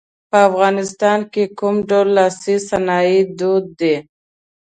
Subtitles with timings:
[0.29, 3.95] په افغانستان کې کوم ډول لاسي صنایع دود دي.